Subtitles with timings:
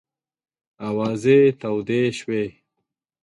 [0.87, 2.43] آوازې تودې شوې.